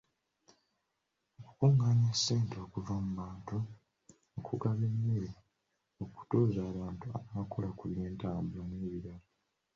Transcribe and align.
Okukuŋŋaanya 1.39 2.11
ssente 2.15 2.55
okuva 2.65 2.93
mu 3.03 3.09
bantu, 3.19 3.57
okugaba 4.37 4.83
emmere, 4.91 5.31
okutuuza 6.03 6.61
abantu, 6.71 7.07
anaakola 7.19 7.69
ku 7.77 7.83
by’entambula 7.91 8.63
n’ebirala. 8.67 9.15